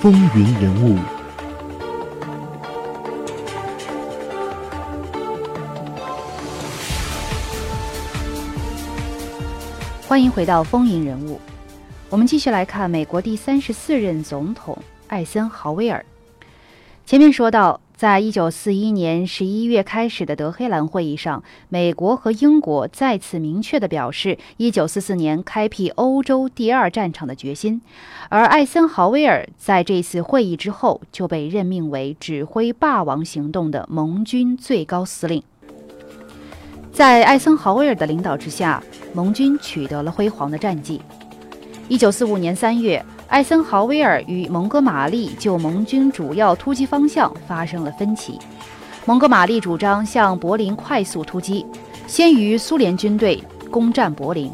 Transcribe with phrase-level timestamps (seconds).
[0.00, 0.98] 风云人物。
[10.08, 11.34] 欢迎回到《风云人物》，
[12.08, 14.78] 我们继续来看美国第三十四任总统
[15.08, 16.02] 艾森豪威尔。
[17.04, 27.82] 前面说到，在一九四一年十一月开始的德黑兰会议上，美国和英国再次明确地表示一九四四年开辟欧洲第二战场的决心，
[28.30, 35.42] 而艾森豪威尔在这次会议之后就被任命为指挥霸王行动的盟军最高司令。
[36.90, 41.02] 在艾森豪威尔的领导之下，盟军取得了辉煌的战绩。
[41.86, 48.36] 一九四五年三月，艾森豪威尔与蒙哥马利就盟军主要突击方向发生了分歧。
[49.04, 51.64] 蒙哥马利主张向柏林快速突击，
[52.08, 54.50] 先于苏联军队攻占柏林；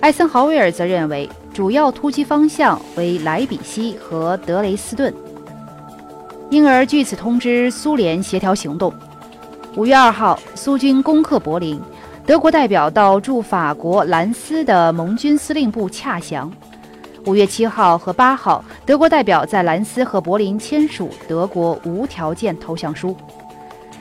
[0.00, 5.12] 艾森豪威尔则认为主要突击方向为莱比锡和德累斯顿，
[6.48, 8.90] 因而据此通知苏联协调行动。
[9.76, 11.78] 五月二号，苏军攻克柏林，
[12.24, 16.50] 德国代表到驻法国兰斯的盟军司令部洽降。
[17.28, 23.14] 五月七号和八号，德国代表在兰斯和柏林签署德国无条件投降书。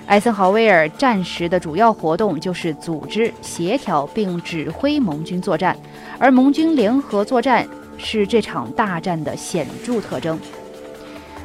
[0.06, 5.78] 艾森豪威尔战时的主要活动就是组织、协调并指挥盟军作战，
[6.18, 10.40] 而盟军联合作战是这场大战的显著特征。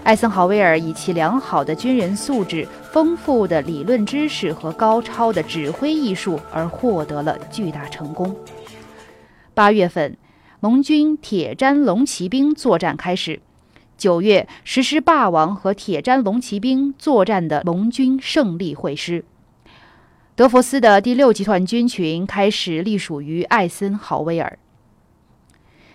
[0.04, 8.32] 艾森豪威尔以其良好的军人素质、丰富的理论知识和高超的指挥艺术而获得了巨大成功。
[9.52, 10.16] 八月份，
[10.62, 13.40] 盟军铁毡龙骑兵作战开始；
[13.98, 19.24] 九月，实施霸王和铁毡龙骑兵作战的盟军胜利会师。
[20.36, 24.56] 德弗斯的第六集团军群开始隶属于艾森豪威尔。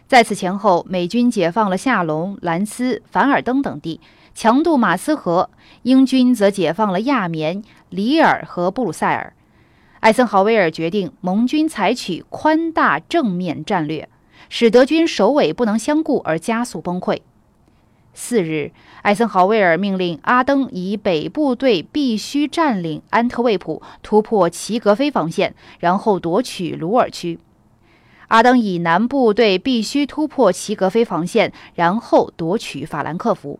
[0.05, 4.01] 在此前后，美军解放了夏隆、兰斯、凡尔登等地，
[4.35, 5.49] 强渡马斯河；
[5.83, 9.33] 英军则解放了亚眠、里尔和布鲁塞尔。
[10.01, 14.09] 艾森豪威尔决定，盟军采取宽大正面战略，
[14.49, 17.19] 使德军首尾不能相顾而加速崩溃。
[18.13, 18.71] 四日，
[19.03, 27.39] 艾森豪威尔命令阿登以北部队必须占领安特卫普，突破齐格菲防线，然后夺取鲁尔区。
[28.29, 33.59] 阿登以南部队必须突破齐格菲防线，然后夺取法兰克福。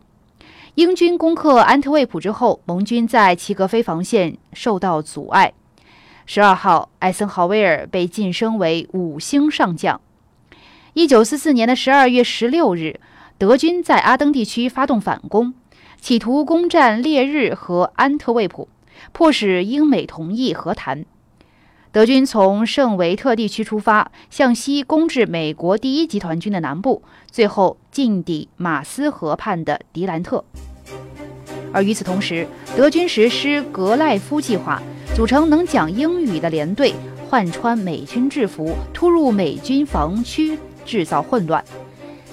[0.74, 5.52] 英军攻克安特卫普之后，盟军在齐格菲防线受到阻碍。
[6.26, 10.00] 十二号，艾森豪威尔被晋升为五星上将。
[10.98, 12.98] 一九四四年的十二月十六日，
[13.38, 15.54] 德军在阿登地区发动反攻，
[16.00, 18.68] 企图攻占烈日和安特卫普，
[19.12, 21.04] 迫使英美同意和谈。
[21.92, 30.44] 德军从圣维特地区出发，向西攻至美国第一集团军的南部，最后进抵马斯河畔的迪兰特。
[31.72, 32.44] 而与此同时，
[32.76, 34.82] 德军实施格赖夫计划，
[35.14, 36.92] 组成能讲英语的连队，
[37.30, 40.58] 换穿美军制服，突入美军防区，
[40.88, 41.62] 制造混乱。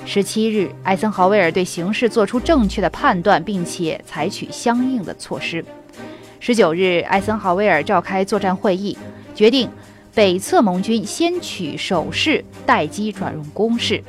[0.06, 5.66] 十七日，艾森豪威尔对形势做出正确的判断，并且采取相应的措施。
[6.40, 8.98] 十九日，艾森豪威尔召开作战会议。
[9.34, 9.68] 决定，
[10.14, 14.00] 北侧盟军先取守势，待机转入攻势；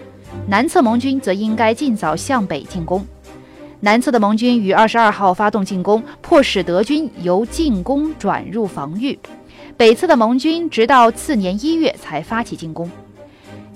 [0.46, 3.04] 南侧盟军则应该尽早向北进攻。
[3.80, 9.16] 南侧的盟军于二十二号发动进攻，迫使德军由进攻转入防御；
[9.76, 12.90] 北侧的盟军直到次年一月才发起进攻。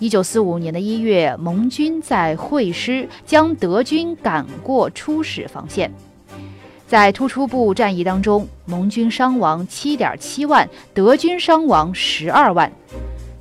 [0.01, 5.93] 一九四五年的一月，盟军在会师，将德军赶过初始防线。
[6.89, 12.73] 在突出部战役当中，盟军伤亡七点七万，德军伤亡十二万。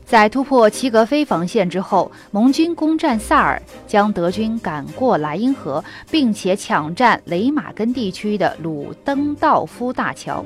[0.05, 5.81] 在突破齐格菲防线之后，盟军攻占萨尔，将德军赶过莱茵河，
[6.11, 10.43] 并且抢占雷马根地区的鲁登道夫大桥，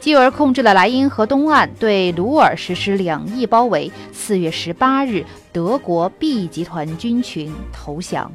[0.00, 3.90] 继而控制了莱茵河东岸，对鲁尔实施两翼包围。
[4.12, 8.32] 四月十八日，德国 B 集团军群投降。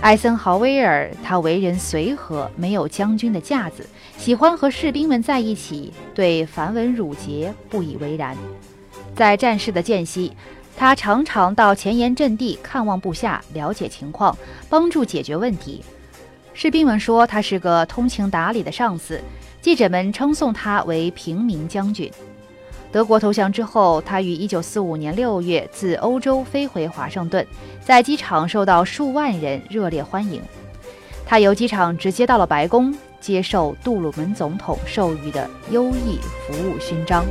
[0.00, 3.86] 艾森豪威尔，他为人随和，没有将军的架子，
[4.18, 8.36] 喜欢和士兵们在一起，对繁文缛节不以为然。
[9.16, 10.32] 在战事的间隙，
[10.76, 14.36] 他常常到前沿阵地看望部下，了解情况，
[14.68, 15.82] 帮助解决问题。
[16.52, 19.20] 士兵们说他是个通情达理的上司，
[19.64, 22.12] 记者们称颂他为平民将军。
[22.92, 27.46] 德国投降之后，他于1945年6月自欧洲飞回华盛顿，
[27.82, 30.42] 在机场受到数万人热烈欢迎。
[31.24, 37.24] 他由机场直接到了白宫，接受杜鲁门总统授予的优异服务勋章。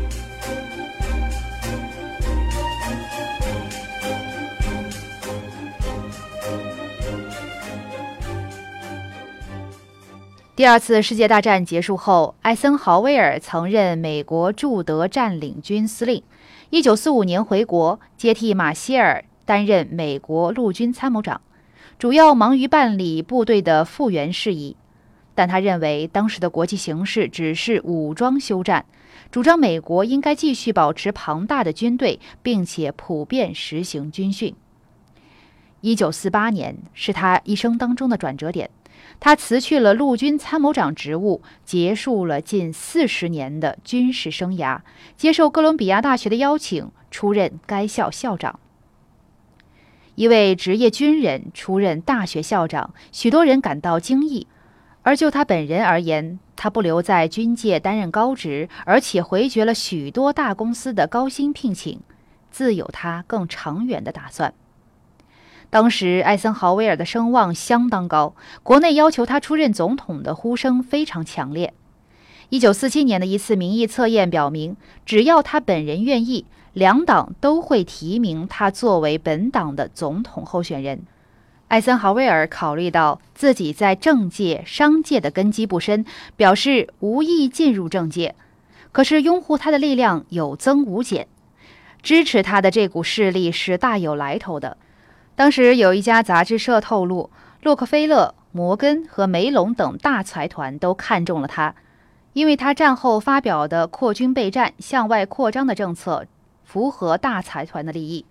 [10.64, 16.24] 第二次世界大战结束后，艾森豪威尔曾任美国驻德占领军司令。
[16.70, 21.42] 一九四五年回国，接替马歇尔担任美国陆军参谋长，
[22.00, 24.78] 主要忙于办理部队的复员事宜。
[25.36, 28.86] 但他认为当时的国际形势只是武装休战，
[29.30, 34.56] 主张美国应该继续保持庞大的军队，并且普遍实行军训。
[35.82, 38.70] 一九四八年是他一生当中的转折点。
[39.20, 44.82] 他辞去了陆军参谋长职务，结束了近四十年的军事生涯，
[45.16, 48.60] 接受哥伦比亚大学的邀请，出任该校校长。
[50.16, 54.48] 一位职业军人出任大学校长，许多人感到惊异。
[55.02, 62.00] 而就他本人而言，他不留在军界担任高职，而且回绝了许多大公司的高薪聘请，
[62.52, 64.54] 自有他更长远的打算。
[65.74, 71.74] 当时，艾森豪威尔的声望相当高，国内要求他出任总统的呼声非常强烈。
[72.50, 81.02] 一九四七年的一次民意测验表明，只要他本人愿意，两党都会提名他作为本党的总统候选人。
[81.70, 86.06] 艾森豪威尔考虑到自己在政界、商界的根基不深，
[86.36, 88.36] 表示无意进入政界。
[88.92, 91.28] 可是，拥护他的力量有增无减，
[92.04, 94.78] 支持他的这股势力是大有来头的。
[95.36, 97.32] 当时有一家杂志社透露，
[97.64, 101.74] 洛克菲勒、摩根和梅隆等大财团都看中了他，
[102.34, 106.28] 因为他战后发表的扩军备战、向外扩张的政策
[106.64, 108.26] 符合大财团的利益。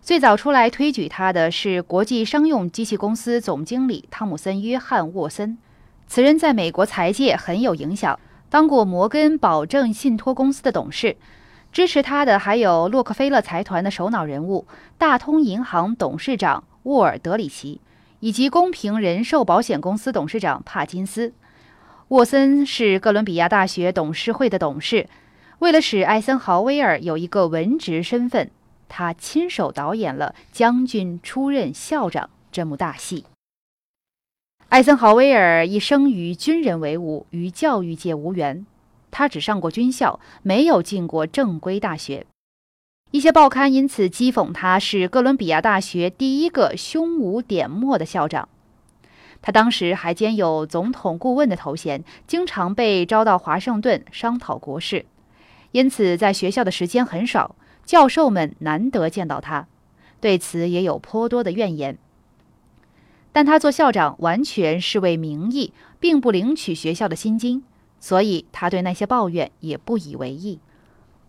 [0.00, 5.58] 最早出来推举他的是国际商用机器公司总经理汤姆森·约翰·沃森，
[6.06, 11.16] 此人在美国财界很有影响，当过摩根保证信托公司的董事。
[11.76, 17.82] 支持他的还有洛克菲勒财团的首脑人物、大通银行董事长沃尔德里奇，
[18.20, 21.34] 以及公平人寿保险公司董事长帕金斯。
[22.08, 25.06] 沃森是哥伦比亚大学董事会的董事。
[25.58, 28.50] 为了使艾森豪威尔有一个文职身份，
[28.88, 33.26] 他亲手导演了将军出任校长这幕大戏。
[34.70, 38.64] 艾森豪威尔一生与军人为伍，与教育界无缘。
[39.18, 42.26] 他只上过军校，没有进过正规大学。
[43.12, 48.46] 一些报刊因此讥讽他是哥伦比亚大学第一个胸无点墨的校长。
[49.40, 55.06] 他当时还兼有总统顾问的头衔，经常被招到华盛顿商讨国事，
[55.72, 59.66] 因此在学校的时间很少，教授们难得见到他，
[60.20, 61.96] 对此也有颇多的怨言。
[63.32, 67.64] 但他做校长完全是为名义，并不领取学校的薪金。
[68.06, 70.60] 所以他对那些抱怨也不以为意。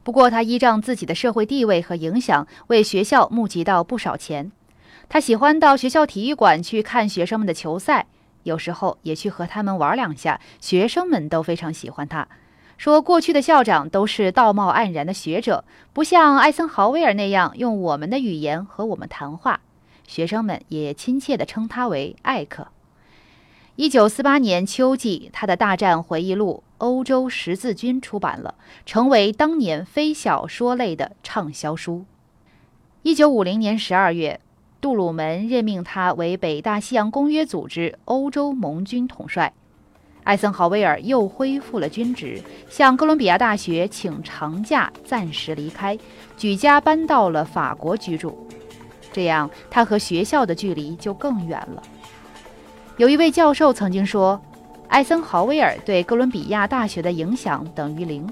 [0.04, 4.52] 不过他依仗自己的社会地位和影响，为学校募集到不少钱。
[5.10, 8.06] 他喜欢到学校体育馆去看学生们的球赛，
[8.44, 10.40] 有时候也去和他们玩两下。
[10.62, 12.28] 学生们都非常喜欢他，
[12.78, 19.62] 说过去的校长都是道貌岸然的学者，不像艾森豪威尔那样用我们的语言和我们谈话。
[20.06, 22.68] 学生们也亲切地称他为艾克。
[23.78, 28.56] 一九四八年秋季，他的大战回忆录《欧洲十字军》出版了，
[28.88, 32.04] 成为当年非小说类的畅销书。
[33.04, 34.42] 一九五零年十二月，
[34.82, 39.54] 杜鲁门任命他为北大西洋公约组织欧洲盟军统帅。
[40.24, 45.96] 艾森豪威尔又恢复了军职，向哥伦比亚大学请长假，暂时离开，
[46.36, 48.48] 举家搬到了法国居住。
[49.14, 51.84] 这样，他和学校的距离就更远了。
[52.98, 54.42] 有一位教授曾经说，
[54.88, 58.28] 艾森豪威尔对哥伦比亚大学的影响等于零。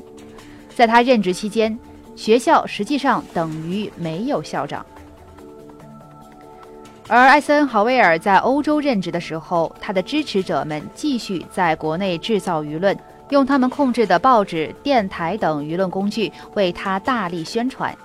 [0.75, 1.77] 在他任职期间，
[2.15, 4.84] 学校实际上等于没有校长。
[7.07, 12.98] 而艾森豪威尔在欧洲任职的时候，他的支持者们继续在国内制造舆论，
[13.29, 17.95] 用他们控制的报纸、电台等舆论工具为他大力宣传。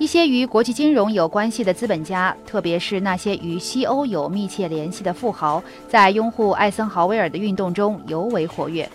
[0.00, 8.88] 一些与国际金融有关系的资本家，特别是那些与西欧有密切联系的富豪，在拥护艾森豪威尔的运动中尤为活跃。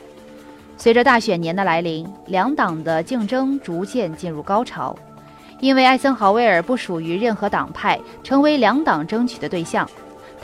[0.78, 4.98] 随着大选年的来临，两党的竞争逐渐进入高潮。
[5.60, 9.88] 因为艾森豪威尔不属于任何党派，成为两党争取的对象，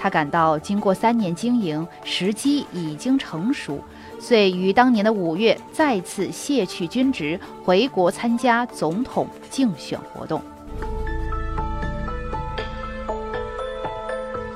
[0.01, 3.79] 他感到经过三年经营，时机已经成熟。
[4.19, 10.41] 遂于当年的五月再次卸去军职，回国参加总统竞选活动。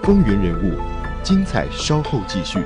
[0.01, 0.79] 风云人物，
[1.21, 2.63] 精彩稍后继续。